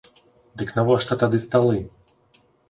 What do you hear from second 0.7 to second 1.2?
навошта